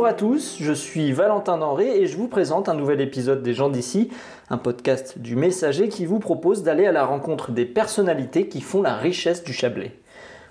Bonjour 0.00 0.12
à 0.12 0.14
tous, 0.14 0.56
je 0.58 0.72
suis 0.72 1.12
Valentin 1.12 1.58
Denré 1.58 2.00
et 2.00 2.06
je 2.06 2.16
vous 2.16 2.26
présente 2.26 2.70
un 2.70 2.74
nouvel 2.74 3.02
épisode 3.02 3.42
des 3.42 3.52
gens 3.52 3.68
d'ici, 3.68 4.08
un 4.48 4.56
podcast 4.56 5.18
du 5.18 5.36
Messager 5.36 5.90
qui 5.90 6.06
vous 6.06 6.20
propose 6.20 6.62
d'aller 6.62 6.86
à 6.86 6.90
la 6.90 7.04
rencontre 7.04 7.50
des 7.50 7.66
personnalités 7.66 8.48
qui 8.48 8.62
font 8.62 8.80
la 8.80 8.94
richesse 8.94 9.44
du 9.44 9.52
Chablais. 9.52 9.92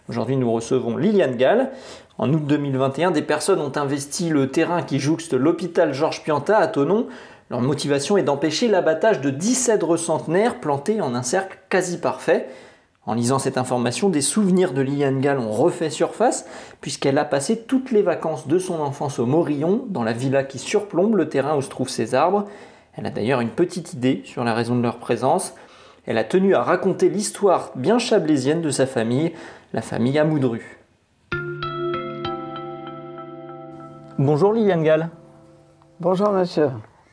Aujourd'hui, 0.07 0.37
nous 0.37 0.51
recevons 0.51 0.97
Liliane 0.97 1.35
Gall. 1.35 1.71
En 2.19 2.31
août 2.31 2.45
2021, 2.45 3.09
des 3.09 3.23
personnes 3.23 3.59
ont 3.59 3.75
investi 3.75 4.29
le 4.29 4.51
terrain 4.51 4.83
qui 4.83 4.99
jouxte 4.99 5.33
l'hôpital 5.33 5.95
Georges 5.95 6.23
Pianta 6.23 6.55
à 6.55 6.67
Tonon. 6.67 7.07
Leur 7.49 7.61
motivation 7.61 8.17
est 8.17 8.23
d'empêcher 8.23 8.67
l'abattage 8.67 9.19
de 9.19 9.31
10 9.31 9.55
cèdres 9.55 9.97
centenaires 9.97 10.59
plantés 10.59 11.01
en 11.01 11.15
un 11.15 11.23
cercle 11.23 11.57
quasi 11.69 11.97
parfait. 11.97 12.49
En 13.09 13.15
lisant 13.15 13.39
cette 13.39 13.57
information, 13.57 14.09
des 14.09 14.21
souvenirs 14.21 14.71
de 14.71 14.81
Liliane 14.81 15.19
Gall 15.19 15.39
ont 15.39 15.49
refait 15.49 15.89
surface, 15.89 16.45
puisqu'elle 16.79 17.17
a 17.17 17.25
passé 17.25 17.57
toutes 17.57 17.89
les 17.89 18.03
vacances 18.03 18.47
de 18.47 18.59
son 18.59 18.79
enfance 18.81 19.17
au 19.17 19.25
Morillon, 19.25 19.83
dans 19.89 20.03
la 20.03 20.13
villa 20.13 20.43
qui 20.43 20.59
surplombe 20.59 21.15
le 21.15 21.27
terrain 21.27 21.57
où 21.57 21.61
se 21.63 21.69
trouvent 21.69 21.89
ces 21.89 22.13
arbres. 22.13 22.45
Elle 22.93 23.07
a 23.07 23.09
d'ailleurs 23.09 23.41
une 23.41 23.49
petite 23.49 23.93
idée 23.93 24.21
sur 24.25 24.43
la 24.43 24.53
raison 24.53 24.75
de 24.75 24.83
leur 24.83 24.97
présence. 24.99 25.55
Elle 26.05 26.19
a 26.19 26.23
tenu 26.23 26.53
à 26.53 26.61
raconter 26.61 27.09
l'histoire 27.09 27.71
bien 27.73 27.97
chablaisienne 27.97 28.61
de 28.61 28.69
sa 28.69 28.85
famille, 28.85 29.33
la 29.73 29.81
famille 29.81 30.19
Amoudru. 30.19 30.77
Bonjour 34.19 34.53
Liliane 34.53 34.83
Gall. 34.83 35.09
Bonjour 35.99 36.29
monsieur. 36.29 36.69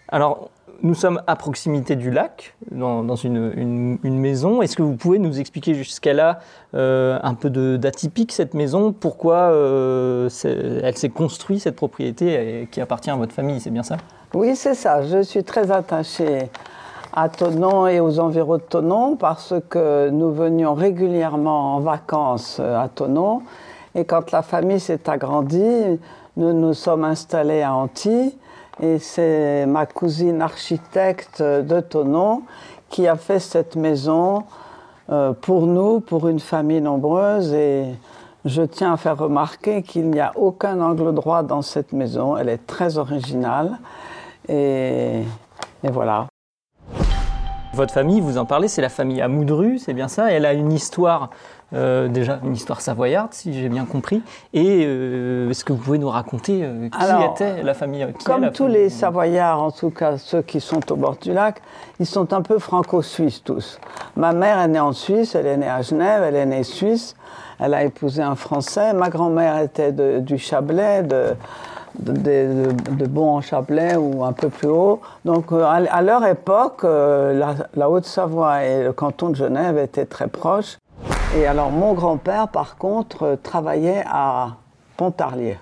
Alors, 0.09 0.51
nous 0.87 0.95
sommes 0.95 1.21
à 1.27 1.37
proximité 1.37 1.97
du 1.97 2.11
lac, 2.11 2.55
dans, 2.71 3.17
une, 3.17 3.99
maison. 4.03 4.63
Est-ce 4.63 4.77
que 4.77 4.83
vous 4.83 4.97
pouvez 4.97 5.19
nous 5.19 5.39
expliquer 5.41 5.75
jusqu'à 5.75 6.15
là 6.15 6.39
euh, 6.75 7.19
un 7.23 7.35
peu 7.35 7.51
d'atypique 7.51 8.33
cette 8.33 8.55
maison? 8.55 8.93
Pourquoi 8.93 9.37
euh, 9.37 10.29
elle 10.45 10.97
s'est 10.97 11.09
construite, 11.09 11.61
cette 11.61 11.77
propriété 11.77 12.69
qui 12.71 12.81
appartient 12.81 13.11
à 13.11 13.17
votre 13.17 13.33
famille? 13.33 13.61
C'est 13.61 13.71
bien 13.71 13.83
ça? 13.83 13.97
Oui, 14.35 14.55
c'est 14.57 14.75
ça. 14.75 15.03
Je 15.03 15.23
suis 15.23 15.45
très 15.45 15.71
attachée 15.71 16.51
à 17.13 17.29
Tonon 17.29 17.87
et 17.87 18.01
aux 18.01 18.21
environs 18.21 18.59
de 18.59 18.63
Tonon 18.63 19.17
parce 19.17 19.55
que 19.69 20.11
nous 20.11 20.33
venions 20.33 20.75
régulièrement 20.75 21.77
en 21.77 21.81
vacances 21.81 22.61
à 22.61 22.89
Tonon. 22.95 23.43
Et 23.95 24.05
quand 24.05 24.31
la 24.31 24.43
famille 24.43 24.81
s'est 24.81 25.09
agrandie, 25.09 25.99
nous 26.37 26.53
nous 26.53 26.75
sommes 26.75 27.05
installés 27.05 27.63
à 27.63 27.75
Antilles 27.75 28.37
et 28.81 28.99
c'est 28.99 29.65
ma 29.67 29.87
cousine 29.87 30.43
architecte 30.43 31.43
de 31.43 31.81
Tonon 31.81 32.43
qui 32.91 33.07
a 33.09 33.17
fait 33.17 33.39
cette 33.39 33.77
maison 33.77 34.45
euh, 35.11 35.33
pour 35.33 35.67
nous, 35.67 36.01
pour 36.01 36.29
une 36.29 36.41
famille 36.41 36.81
nombreuse. 36.81 37.53
Et 37.55 37.87
je 38.45 38.63
tiens 38.63 38.93
à 38.93 38.97
faire 38.97 39.17
remarquer 39.17 39.83
qu'il 39.83 40.11
n'y 40.11 40.21
a 40.21 40.33
aucun 40.37 40.81
angle 40.81 41.15
droit 41.15 41.43
dans 41.43 41.63
cette 41.63 41.93
maison. 41.93 42.37
Elle 42.37 42.49
est 42.49 42.67
très 42.67 42.99
originale. 42.99 43.79
Et, 44.49 45.23
et 45.83 45.91
voilà. 45.91 46.27
Votre 47.77 47.93
famille, 47.93 48.23
vous 48.23 48.39
en 48.39 48.47
parlez, 48.47 48.69
c'est 48.69 48.81
la 48.81 48.89
famille 48.89 49.21
Amoudru, 49.21 49.79
c'est 49.79 49.93
bien 49.93 50.09
ça. 50.09 50.33
Elle 50.33 50.47
a 50.47 50.55
une 50.55 50.73
histoire 50.73 51.29
euh, 51.75 52.07
déjà 52.09 52.39
une 52.43 52.55
histoire 52.55 52.81
savoyarde, 52.81 53.35
si 53.35 53.53
j'ai 53.53 53.69
bien 53.69 53.85
compris. 53.85 54.23
Et 54.55 54.85
euh, 54.87 55.51
est-ce 55.51 55.63
que 55.63 55.75
vous 55.75 55.79
pouvez 55.79 55.99
nous 55.99 56.09
raconter 56.09 56.61
euh, 56.63 56.89
qui 56.89 56.99
était 57.33 57.63
la 57.63 57.75
famille 57.75 58.07
Comme 58.25 58.51
tous 58.51 58.67
les 58.67 58.89
Savoyards, 58.89 59.61
en 59.61 59.71
tout 59.71 59.91
cas 59.91 60.17
ceux 60.17 60.41
qui 60.41 60.61
sont 60.61 60.91
au 60.91 60.97
bord 60.97 61.17
du 61.17 61.35
lac, 61.35 61.61
ils 62.01 62.07
sont 62.07 62.33
un 62.33 62.41
peu 62.41 62.59
franco-suisses 62.59 63.43
tous. 63.43 63.79
Ma 64.17 64.33
mère 64.33 64.59
est 64.59 64.69
née 64.69 64.81
en 64.81 64.93
Suisse, 64.93 65.35
elle 65.35 65.47
est 65.47 65.57
née 65.59 65.69
à 65.69 65.83
Genève, 65.83 66.23
elle 66.23 66.37
est 66.37 66.47
née 66.47 66.63
suisse, 66.63 67.15
elle 67.59 67.75
a 67.75 67.85
épousé 67.85 68.23
un 68.23 68.37
Français. 68.37 68.95
Ma 68.95 69.11
grand-mère 69.11 69.59
était 69.59 69.93
du 69.93 70.39
Chablais, 70.39 71.03
de, 71.03 71.35
de, 71.99 73.07
Bon-en-Chablais 73.07 73.97
ou 73.97 74.25
un 74.25 74.33
peu 74.33 74.49
plus 74.49 74.69
haut. 74.69 75.01
Donc 75.25 75.53
à, 75.53 76.03
leur 76.03 76.25
époque, 76.27 76.83
la 76.85 77.91
Haute-Savoie 77.91 78.65
et 78.65 78.85
le 78.85 78.93
canton 78.93 79.31
de 79.31 79.37
Genève 79.37 79.79
étaient 79.79 80.07
très 80.07 80.29
proches. 80.29 80.79
Et 81.37 81.47
alors, 81.47 81.71
mon 81.71 81.93
grand-père, 81.93 82.49
par 82.49 82.79
contre, 82.79 83.23
euh, 83.25 83.37
travaillait 83.37 84.03
à 84.07 84.57
Pontarlier. 84.97 85.59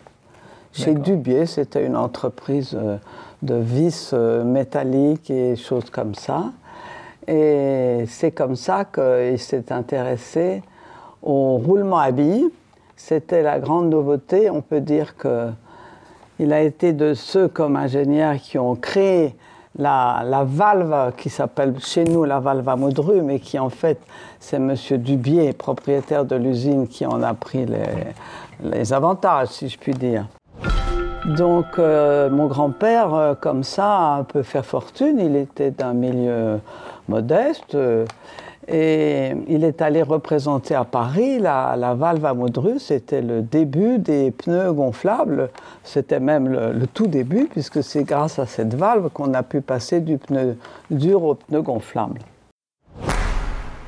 Chez 0.73 0.95
Dubier, 0.95 1.47
c'était 1.47 1.85
une 1.85 1.97
entreprise 1.97 2.77
euh, 2.81 2.99
de 3.43 3.57
vis 3.57 4.11
euh, 4.13 4.45
métalliques 4.45 5.31
et 5.31 5.57
choses 5.57 5.91
comme 5.91 6.15
ça. 6.15 6.53
Et 7.27 8.05
c'est 8.07 8.31
comme 8.31 8.55
ça 8.55 8.85
qu'il 8.85 9.39
s'est 9.39 9.73
intéressé 9.73 10.63
au 11.23 11.57
roulement 11.57 11.99
à 11.99 12.13
billes. 12.13 12.51
C'était 12.95 13.43
la 13.43 13.59
grande 13.59 13.89
nouveauté. 13.89 14.51
On 14.51 14.61
peut 14.61 14.81
dire 14.81 15.17
qu'il 16.37 16.53
a 16.53 16.61
été 16.61 16.93
de 16.93 17.15
ceux 17.15 17.49
comme 17.49 17.77
ingénieurs 17.77 18.37
qui 18.37 18.59
ont 18.59 18.75
créé 18.75 19.35
la, 19.79 20.45
valve 20.47 21.13
qui 21.17 21.31
s'appelle 21.31 21.75
chez 21.81 22.05
nous 22.05 22.25
la 22.25 22.41
valve 22.41 22.69
à 22.69 22.77
Modru, 22.77 23.23
mais 23.23 23.41
qui 23.41 23.59
en 23.59 23.71
fait 23.71 23.99
c'est 24.39 24.57
M. 24.57 24.75
Dubier, 24.99 25.53
propriétaire 25.53 26.25
de 26.25 26.37
l'usine, 26.37 26.87
qui 26.87 27.07
en 27.07 27.23
a 27.23 27.35
pris 27.35 27.67
les, 28.63 28.93
avantages, 28.93 29.49
si 29.49 29.69
je 29.69 29.79
puis 29.79 29.95
dire. 29.95 30.27
Donc 31.37 31.79
euh, 31.79 32.29
mon 32.29 32.47
grand-père, 32.47 33.15
euh, 33.15 33.35
comme 33.35 33.65
ça, 33.65 33.97
a 33.97 34.19
un 34.19 34.25
peu 34.25 34.43
fait 34.43 34.63
fortune. 34.63 35.19
Il 35.19 35.37
était 35.37 35.71
d'un 35.71 35.95
milieu 35.95 36.61
modeste. 37.09 37.75
Euh, 37.75 38.07
et 38.67 39.33
il 39.49 39.63
est 39.63 39.83
allé 39.83 40.03
représenter 40.03 40.75
à 40.75 40.85
Paris 40.85 41.39
la, 41.39 41.95
valve 41.95 42.25
à 42.25 42.33
Modrus. 42.33 42.85
C'était 42.85 43.21
le 43.21 43.43
début 43.43 43.99
des 43.99 44.31
pneus 44.31 44.73
gonflables. 44.73 45.51
C'était 45.83 46.21
même 46.21 46.49
le, 46.49 46.87
tout 46.87 47.07
début, 47.07 47.47
puisque 47.51 47.83
c'est 47.83 48.05
grâce 48.05 48.39
à 48.39 48.47
cette 48.47 48.75
valve 48.75 49.11
qu'on 49.11 49.35
a 49.35 49.43
pu 49.43 49.61
passer 49.61 50.01
du 50.01 50.17
pneu 50.17 50.57
dur 50.91 51.25
au 51.25 51.35
pneu 51.35 51.61
gonflable. 51.61 52.21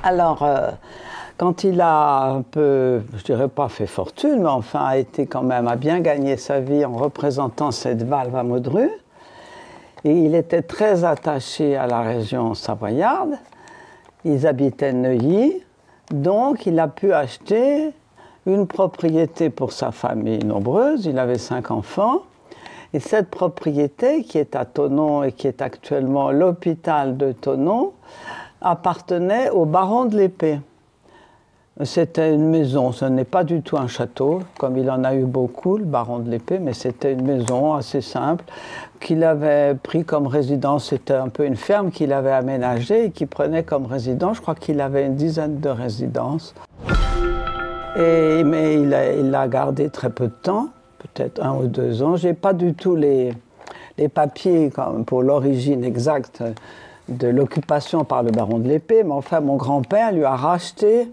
Alors, 0.03 0.43
euh, 0.43 0.71
quand 1.39 1.65
il 1.65 1.81
a 1.81 2.25
un 2.25 2.43
peu, 2.43 3.01
je 3.17 3.25
dirais 3.25 3.49
pas 3.49 3.69
fait 3.69 3.87
fortune, 3.87 4.41
mais 4.43 4.49
enfin 4.49 4.85
a 4.85 4.97
été 4.99 5.27
quand 5.27 5.43
même, 5.43 5.69
a 5.69 5.77
bien 5.77 6.01
gagné 6.01 6.37
sa 6.37 6.61
vie 6.61 6.85
en 6.85 6.93
représentant 6.93 7.71
cette 7.71 8.03
valve 8.03 8.37
à 8.37 8.43
Modrus, 8.43 8.91
il 10.05 10.35
était 10.35 10.63
très 10.63 11.05
attaché 11.05 11.77
à 11.77 11.87
la 11.87 12.01
région 12.01 12.55
savoyarde, 12.55 13.39
ils 14.25 14.47
habitaient 14.47 14.93
Neuilly, 14.93 15.63
donc 16.11 16.67
il 16.67 16.79
a 16.79 16.89
pu 16.89 17.13
acheter 17.13 17.93
une 18.47 18.67
propriété 18.67 19.51
pour 19.51 19.73
sa 19.73 19.91
famille 19.91 20.45
nombreuse, 20.45 21.07
il 21.07 21.19
avait 21.19 21.39
cinq 21.39 21.71
enfants, 21.71 22.23
et 22.93 23.01
cette 23.01 23.29
propriété 23.29 24.23
qui 24.23 24.39
est 24.39 24.55
à 24.55 24.65
Tonon 24.65 25.25
et 25.25 25.33
qui 25.33 25.49
est 25.49 25.61
actuellement 25.61 26.31
l'hôpital 26.31 27.17
de 27.17 27.33
Tonon 27.33 27.93
appartenait 28.61 29.51
au 29.51 29.65
baron 29.65 30.05
de 30.05 30.17
l'Épée. 30.17 30.61
C'était 31.85 32.35
une 32.35 32.49
maison, 32.49 32.91
ce 32.91 33.05
n'est 33.05 33.25
pas 33.25 33.45
du 33.45 33.61
tout 33.61 33.77
un 33.77 33.87
château, 33.87 34.41
comme 34.59 34.79
il 34.79 34.91
en 34.91 35.05
a 35.05 35.15
eu 35.15 35.25
beaucoup, 35.25 35.77
le 35.77 35.85
baron 35.85 36.21
de 36.21 36.31
l'épée, 36.31 36.59
mais 36.59 36.73
c'était 36.73 37.13
une 37.13 37.27
maison 37.27 37.75
assez 37.75 38.01
simple 38.01 38.45
qu'il 38.99 39.23
avait 39.23 39.75
pris 39.75 40.03
comme 40.03 40.27
résidence. 40.27 40.89
C'était 40.89 41.13
un 41.13 41.29
peu 41.29 41.45
une 41.45 41.55
ferme 41.55 41.91
qu'il 41.91 42.15
avait 42.15 42.33
aménagée 42.33 43.05
et 43.05 43.11
qu'il 43.11 43.27
prenait 43.27 43.63
comme 43.63 43.85
résidence. 43.85 44.39
Je 44.39 44.41
crois 44.41 44.55
qu'il 44.55 44.81
avait 44.81 45.05
une 45.05 45.17
dizaine 45.17 45.61
de 45.61 45.69
résidences. 45.69 46.55
Et, 47.95 48.43
mais 48.43 48.77
il 48.77 49.31
l'a 49.31 49.47
gardé 49.47 49.91
très 49.91 50.09
peu 50.09 50.29
de 50.29 50.35
temps, 50.43 50.69
peut-être 50.99 51.45
un 51.45 51.57
ou 51.57 51.67
deux 51.67 52.03
ans. 52.03 52.17
Je 52.17 52.29
n'ai 52.29 52.35
pas 52.35 52.55
du 52.55 52.73
tout 52.73 52.97
les, 52.97 53.35
les 53.99 54.09
papiers 54.09 54.71
pour 55.05 55.23
l'origine 55.23 55.85
exacte 55.85 56.43
de 57.11 57.29
l'occupation 57.29 58.05
par 58.05 58.23
le 58.23 58.31
baron 58.31 58.61
de 58.61 58.69
l'épée, 58.69 59.03
mais 59.05 59.13
enfin 59.13 59.41
mon 59.41 59.57
grand-père 59.57 60.11
lui 60.13 60.25
a 60.25 60.37
racheté 60.37 61.13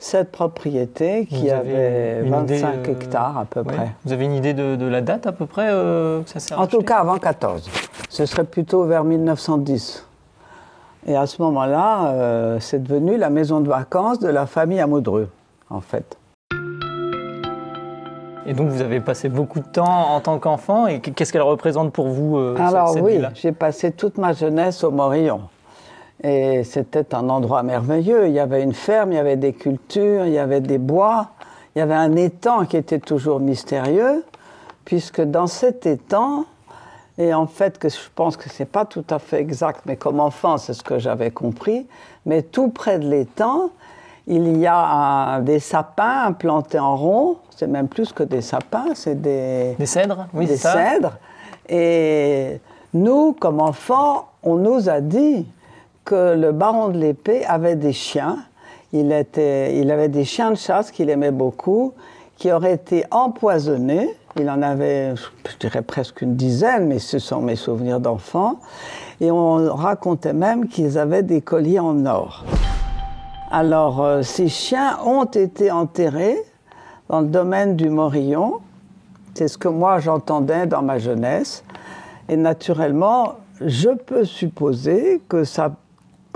cette 0.00 0.32
propriété 0.32 1.26
qui 1.26 1.50
avait 1.50 2.22
25 2.22 2.88
euh, 2.88 2.90
hectares 2.90 3.38
à 3.38 3.44
peu 3.44 3.62
près. 3.62 3.92
Vous 4.04 4.12
avez 4.12 4.24
une 4.24 4.32
idée 4.32 4.54
de, 4.54 4.86
la 4.86 5.02
date 5.02 5.26
à 5.26 5.32
peu 5.32 5.44
près 5.44 5.68
euh, 5.68 6.22
que 6.22 6.30
ça 6.30 6.40
s'est 6.40 6.54
En 6.54 6.66
tout 6.66 6.80
cas 6.80 6.96
avant 6.96 7.18
14. 7.18 7.68
Ce 8.08 8.26
serait 8.26 8.44
plutôt 8.44 8.84
vers 8.84 9.04
1910. 9.04 10.06
Et 11.06 11.16
à 11.16 11.26
ce 11.26 11.40
moment-là, 11.42 12.12
euh, 12.12 12.58
c'est 12.60 12.82
devenu 12.82 13.18
la 13.18 13.28
maison 13.28 13.60
de 13.60 13.68
vacances 13.68 14.18
de 14.18 14.28
la 14.28 14.46
famille 14.46 14.80
Amoudreux, 14.80 15.28
en 15.68 15.80
fait. 15.80 16.16
Et 18.46 18.54
donc 18.54 18.68
vous 18.70 18.80
avez 18.80 19.00
passé 19.00 19.28
beaucoup 19.28 19.60
de 19.60 19.68
temps 19.68 20.14
en 20.14 20.20
tant 20.20 20.38
qu'enfant. 20.38 20.86
Et 20.86 21.00
qu'est-ce 21.00 21.30
qu'elle 21.30 21.42
représente 21.42 21.92
pour 21.92 22.08
vous 22.08 22.38
Alors 22.58 22.96
oui, 23.02 23.20
j'ai 23.34 23.52
passé 23.52 23.92
toute 23.92 24.16
ma 24.16 24.32
jeunesse 24.32 24.82
au 24.82 24.90
Morillon. 24.90 25.42
Et 26.22 26.64
c'était 26.64 27.14
un 27.14 27.28
endroit 27.30 27.62
merveilleux. 27.62 28.28
Il 28.28 28.34
y 28.34 28.40
avait 28.40 28.62
une 28.62 28.74
ferme, 28.74 29.12
il 29.12 29.16
y 29.16 29.18
avait 29.18 29.36
des 29.36 29.52
cultures, 29.52 30.26
il 30.26 30.32
y 30.32 30.38
avait 30.38 30.60
des 30.60 30.78
bois, 30.78 31.30
il 31.74 31.78
y 31.78 31.82
avait 31.82 31.94
un 31.94 32.14
étang 32.16 32.66
qui 32.66 32.76
était 32.76 32.98
toujours 32.98 33.40
mystérieux, 33.40 34.24
puisque 34.84 35.22
dans 35.22 35.46
cet 35.46 35.86
étang, 35.86 36.44
et 37.16 37.32
en 37.32 37.46
fait, 37.46 37.78
que 37.78 37.88
je 37.88 37.96
pense 38.14 38.36
que 38.36 38.48
ce 38.50 38.62
n'est 38.62 38.68
pas 38.68 38.84
tout 38.84 39.04
à 39.08 39.18
fait 39.18 39.40
exact, 39.40 39.82
mais 39.86 39.96
comme 39.96 40.20
enfant, 40.20 40.58
c'est 40.58 40.74
ce 40.74 40.82
que 40.82 40.98
j'avais 40.98 41.30
compris, 41.30 41.86
mais 42.26 42.42
tout 42.42 42.68
près 42.68 42.98
de 42.98 43.08
l'étang, 43.08 43.70
il 44.26 44.58
y 44.58 44.66
a 44.66 45.40
des 45.40 45.58
sapins 45.58 46.32
plantés 46.32 46.78
en 46.78 46.96
rond. 46.96 47.36
C'est 47.56 47.66
même 47.66 47.88
plus 47.88 48.12
que 48.12 48.22
des 48.22 48.42
sapins, 48.42 48.94
c'est 48.94 49.20
des, 49.20 49.74
des 49.78 49.86
cèdres. 49.86 50.26
Oui, 50.32 50.46
des 50.46 50.56
cèdres. 50.56 51.18
Et 51.68 52.60
nous, 52.94 53.32
comme 53.32 53.60
enfants, 53.60 54.28
on 54.42 54.56
nous 54.56 54.88
a 54.88 55.00
dit 55.00 55.46
que 56.10 56.34
le 56.34 56.50
baron 56.50 56.88
de 56.88 56.98
l'épée 56.98 57.44
avait 57.44 57.76
des 57.76 57.92
chiens. 57.92 58.38
Il, 58.92 59.12
était, 59.12 59.78
il 59.78 59.92
avait 59.92 60.08
des 60.08 60.24
chiens 60.24 60.50
de 60.50 60.56
chasse 60.56 60.90
qu'il 60.90 61.08
aimait 61.08 61.30
beaucoup, 61.30 61.92
qui 62.36 62.50
auraient 62.50 62.74
été 62.74 63.04
empoisonnés. 63.12 64.08
Il 64.36 64.50
en 64.50 64.60
avait, 64.60 65.14
je 65.14 65.56
dirais 65.60 65.82
presque 65.82 66.22
une 66.22 66.34
dizaine, 66.34 66.88
mais 66.88 66.98
ce 66.98 67.20
sont 67.20 67.40
mes 67.40 67.54
souvenirs 67.54 68.00
d'enfant. 68.00 68.58
Et 69.20 69.30
on 69.30 69.72
racontait 69.72 70.32
même 70.32 70.66
qu'ils 70.66 70.98
avaient 70.98 71.22
des 71.22 71.42
colliers 71.42 71.78
en 71.78 72.04
or. 72.06 72.44
Alors, 73.52 74.02
euh, 74.02 74.22
ces 74.22 74.48
chiens 74.48 74.98
ont 75.06 75.26
été 75.26 75.70
enterrés 75.70 76.38
dans 77.08 77.20
le 77.20 77.28
domaine 77.28 77.76
du 77.76 77.88
Morillon. 77.88 78.54
C'est 79.34 79.46
ce 79.46 79.56
que 79.56 79.68
moi 79.68 80.00
j'entendais 80.00 80.66
dans 80.66 80.82
ma 80.82 80.98
jeunesse. 80.98 81.62
Et 82.28 82.36
naturellement, 82.36 83.34
je 83.60 83.90
peux 83.90 84.24
supposer 84.24 85.20
que 85.28 85.44
ça 85.44 85.70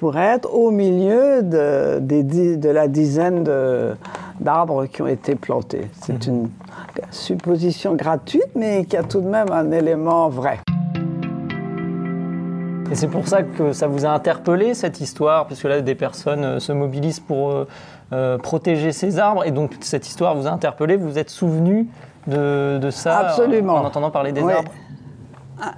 pourrait 0.05 0.35
être 0.35 0.55
au 0.55 0.71
milieu 0.71 1.43
de, 1.43 1.99
de 1.99 2.69
la 2.69 2.89
dizaine 2.89 3.43
d'arbres 4.39 4.85
qui 4.85 5.01
ont 5.01 5.07
été 5.07 5.35
plantés. 5.35 5.89
C'est 6.03 6.27
mhm. 6.27 6.35
une 6.35 6.49
supposition 7.11 7.95
gratuite, 7.95 8.51
mais 8.55 8.85
qui 8.85 8.99
a 8.99 9.03
tout 9.03 9.23
de 9.23 9.29
même 9.29 9.51
un 9.51 9.71
élément 9.71 10.29
vrai. 10.29 10.59
Et 12.91 12.95
c'est 12.95 13.09
pour 13.09 13.27
ça 13.27 13.45
que 13.45 13.73
ça 13.73 13.87
vous 13.87 14.05
a 14.05 14.11
interpellé 14.11 14.75
cette 14.75 15.01
histoire, 15.01 15.47
parce 15.47 15.63
que 15.63 15.69
là 15.69 15.81
des 15.81 15.95
personnes 15.95 16.45
euh, 16.45 16.61
se 16.61 16.73
mobilisent 16.73 17.21
pour 17.21 17.53
euh, 17.53 17.67
euh, 18.13 18.37
protéger 18.37 18.93
ces 18.93 19.19
arbres, 19.19 19.47
et 19.47 19.53
donc 19.53 19.73
cette 19.81 20.07
histoire 20.07 20.35
vous 20.35 20.47
a 20.47 20.51
interpellé, 20.51 20.97
vous 20.99 21.09
vous 21.09 21.19
êtes 21.19 21.31
souvenu 21.31 21.89
de, 22.27 22.91
ça 22.91 23.21
Absolument. 23.21 23.77
En, 23.77 23.87
entendant 23.87 24.11
parler 24.11 24.33
des 24.33 24.43
arbres? 24.43 24.71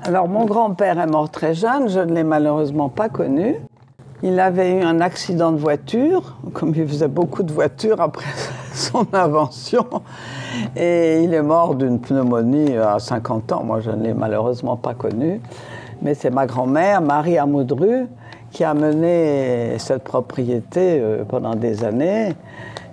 Alors 0.03 0.27
mon 0.27 0.47
grand-père 0.47 0.99
est 0.99 1.07
mort 1.07 1.31
très 1.31 1.55
jeune, 1.55 1.89
je 1.89 2.01
ne 2.01 2.13
l'ai 2.13 2.25
malheureusement 2.25 2.89
pas 2.89 3.09
connu. 3.09 3.55
Il 4.23 4.41
avait 4.41 4.79
eu 4.79 4.83
un 4.83 5.01
accident 5.01 5.53
de 5.53 5.59
voiture, 5.59 6.37
comme 6.53 6.73
il 6.75 6.87
faisait 6.89 7.09
beaucoup 7.09 7.43
de 7.43 7.53
voitures 7.53 8.01
après 8.01 8.31
son 8.75 9.07
invention, 9.13 9.87
et 10.75 11.23
il 11.23 11.35
est 11.35 11.43
mort 11.43 11.75
d'une 11.75 12.01
pneumonie 12.01 12.77
à 12.77 12.99
50 12.99 13.53
ans. 13.53 13.63
Moi, 13.65 13.81
je 13.81 13.91
ne 13.91 14.03
l'ai 14.03 14.15
malheureusement 14.15 14.77
pas 14.77 14.95
connu 14.95 15.41
mais 16.03 16.15
c'est 16.15 16.31
ma 16.31 16.47
grand-mère, 16.47 17.01
Marie 17.01 17.39
Amoudru, 17.39 18.07
qui 18.51 18.65
a 18.65 18.75
mené 18.75 19.79
cette 19.79 20.05
propriété 20.05 21.01
euh, 21.01 21.25
pendant 21.25 21.55
des 21.55 21.85
années 21.85 22.35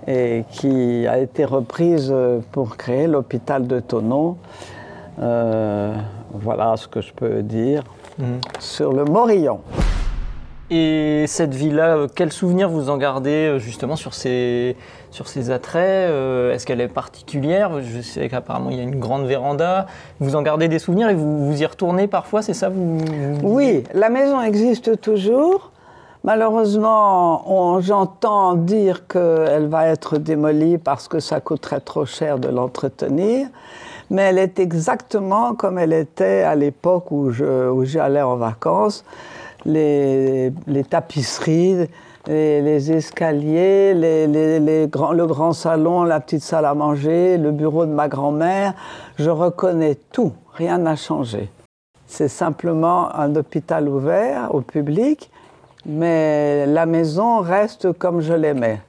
et 0.06 0.44
qui 0.50 1.06
a 1.06 1.18
été 1.18 1.44
reprise 1.44 2.10
euh, 2.12 2.40
pour 2.52 2.76
créer 2.76 3.06
l'hôpital 3.06 3.66
de 3.66 3.80
Tonon. 3.80 4.36
Euh, 5.20 5.94
voilà 6.32 6.76
ce 6.76 6.88
que 6.88 7.00
je 7.00 7.12
peux 7.12 7.42
dire 7.42 7.84
mhm. 8.18 8.40
sur 8.58 8.92
le 8.92 9.04
Morillon. 9.04 9.60
Et 10.70 11.26
cette 11.26 11.54
villa, 11.54 12.06
quel 12.14 12.32
souvenir 12.32 12.70
vous 12.70 12.88
en 12.88 12.96
gardez 12.96 13.56
justement 13.58 13.96
sur 13.96 14.14
ces, 14.14 14.76
sur 15.10 15.28
ses 15.28 15.50
attraits 15.50 16.08
euh, 16.10 16.54
Est-ce 16.54 16.64
qu'elle 16.64 16.80
est 16.80 16.88
particulière? 16.88 17.82
Je 17.82 18.00
sais 18.00 18.28
qu'apparemment 18.30 18.70
il 18.70 18.78
y 18.78 18.80
a 18.80 18.82
une 18.82 18.98
grande 18.98 19.26
véranda. 19.26 19.86
Vous 20.20 20.36
en 20.36 20.42
gardez 20.42 20.68
des 20.68 20.78
souvenirs 20.78 21.10
et 21.10 21.14
vous, 21.14 21.46
vous 21.46 21.62
y 21.62 21.66
retournez 21.66 22.06
parfois, 22.06 22.40
c'est 22.40 22.54
ça? 22.54 22.70
Oui, 23.42 23.84
la 23.92 24.08
maison 24.08 24.40
existe 24.40 25.00
toujours. 25.02 25.70
Malheureusement, 26.24 27.80
j'entends 27.82 28.54
dire 28.54 29.06
qu'elle 29.06 29.66
va 29.66 29.88
être 29.88 30.16
démolie 30.16 30.78
parce 30.78 31.06
que 31.06 31.20
ça 31.20 31.40
coûterait 31.40 31.80
trop 31.80 32.06
cher 32.06 32.38
de 32.38 32.48
l'entretenir. 32.48 33.48
Mais 34.08 34.22
elle 34.22 34.38
est 34.38 34.58
exactement 34.58 35.54
comme 35.54 35.78
elle 35.78 35.92
était 35.92 36.42
à 36.42 36.54
l'époque 36.54 37.10
où 37.10 37.30
j'allais 37.30 38.22
en 38.22 38.36
vacances. 38.36 39.04
Les, 39.66 40.52
tapisseries, 40.88 41.88
les, 42.26 42.92
escaliers, 42.92 43.94
le 43.94 44.86
grand 44.86 45.52
salon, 45.52 46.04
la 46.04 46.20
petite 46.20 46.42
salle 46.42 46.66
à 46.66 46.74
manger, 46.74 47.38
le 47.38 47.50
bureau 47.50 47.86
de 47.86 47.92
ma 47.92 48.08
grand-mère. 48.08 48.74
Je 49.16 49.30
reconnais 49.30 49.96
tout, 50.12 50.32
rien 50.54 50.78
n'a 50.78 50.96
changé. 50.96 51.50
C'est 52.06 52.28
simplement 52.28 53.14
un 53.14 53.34
hôpital 53.34 53.88
ouvert 53.88 54.54
au 54.54 54.60
public, 54.60 55.30
mais 55.86 56.66
la 56.66 56.86
maison 56.86 57.40
reste 57.40 57.92
comme 57.92 58.20
je 58.20 58.34
l'aimais, 58.34 58.80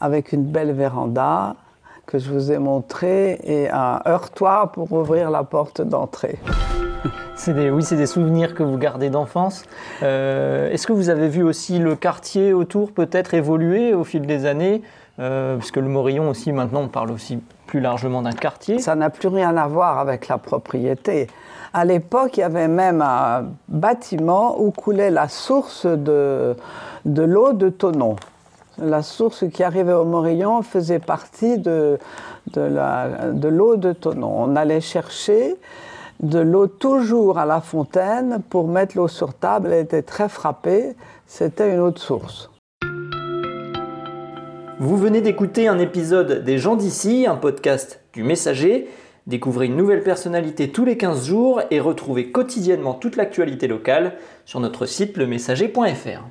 avec 0.00 0.32
une 0.32 0.44
belle 0.44 0.72
véranda 0.72 1.54
que 2.06 2.18
je 2.18 2.30
vous 2.30 2.52
ai 2.52 2.58
montrée 2.58 3.40
et 3.44 3.70
un 3.70 4.00
heurtoir 4.06 4.72
pour 4.72 4.92
ouvrir 4.92 5.30
la 5.30 5.44
porte 5.44 5.80
d'entrée. 5.80 6.38
Oui, 7.46 7.82
c'est 7.82 7.96
des 7.96 8.06
souvenirs 8.06 8.54
que 8.54 8.62
vous 8.62 8.78
gardez 8.78 9.10
d'enfance. 9.10 9.64
Euh, 10.02 10.70
est-ce 10.70 10.86
que 10.86 10.92
vous 10.92 11.10
avez 11.10 11.28
vu 11.28 11.42
aussi 11.42 11.78
le 11.78 11.94
quartier 11.94 12.54
autour 12.54 12.90
peut-être 12.92 13.34
évoluer 13.34 13.92
au 13.92 14.04
fil 14.04 14.22
des 14.22 14.46
années 14.46 14.82
euh, 15.18 15.56
Parce 15.56 15.70
que 15.70 15.80
le 15.80 15.88
Morillon 15.88 16.30
aussi, 16.30 16.52
maintenant, 16.52 16.82
on 16.82 16.88
parle 16.88 17.10
aussi 17.10 17.38
plus 17.66 17.80
largement 17.80 18.22
d'un 18.22 18.32
quartier? 18.32 18.78
Ça 18.78 18.94
n'a 18.94 19.10
plus 19.10 19.28
rien 19.28 19.56
à 19.56 19.66
voir 19.66 19.98
avec 19.98 20.28
la 20.28 20.38
propriété. 20.38 21.26
À 21.74 21.84
l'époque, 21.84 22.38
il 22.38 22.40
y 22.40 22.44
avait 22.44 22.68
même 22.68 23.02
un 23.02 23.46
bâtiment 23.68 24.58
où 24.58 24.70
coulait 24.70 25.10
la 25.10 25.28
source 25.28 25.84
de, 25.84 26.56
de 27.04 27.22
l'eau 27.22 27.52
de 27.52 27.68
Tonon. 27.68 28.16
La 28.78 29.02
source 29.02 29.44
qui 29.52 29.62
arrivait 29.62 29.92
au 29.92 30.04
Morillon 30.04 30.62
faisait 30.62 30.98
partie 30.98 31.58
de, 31.58 31.98
de 32.52 33.48
l'eau 33.48 33.76
de, 33.76 33.88
de 33.88 33.92
Tonon. 33.92 34.34
On 34.34 34.56
allait 34.56 34.80
chercher 34.80 35.56
de 36.24 36.38
l'eau 36.38 36.66
toujours 36.66 37.38
à 37.38 37.46
la 37.46 37.60
fontaine 37.60 38.40
pour 38.50 38.66
mettre 38.66 38.96
l'eau 38.96 39.08
sur 39.08 39.34
table. 39.34 39.70
Elle 39.72 39.84
était 39.84 40.02
très 40.02 40.28
frappée. 40.28 40.96
C'était 41.26 41.72
une 41.72 41.90
de 41.90 41.98
source. 41.98 42.50
Vous 44.80 44.96
venez 44.96 45.20
d'écouter 45.20 45.68
un 45.68 45.78
épisode 45.78 46.44
des 46.44 46.58
gens 46.58 46.76
d'ici, 46.76 47.26
un 47.28 47.36
podcast 47.36 48.00
du 48.12 48.22
Messager. 48.22 48.88
Découvrez 49.26 49.66
une 49.66 49.76
nouvelle 49.76 50.02
personnalité 50.02 50.70
tous 50.70 50.84
les 50.84 50.96
15 50.96 51.26
jours 51.26 51.62
et 51.70 51.80
retrouvez 51.80 52.30
quotidiennement 52.30 52.94
toute 52.94 53.16
l'actualité 53.16 53.68
locale 53.68 54.16
sur 54.44 54.60
notre 54.60 54.84
site 54.84 55.16
lemessager.fr. 55.16 56.24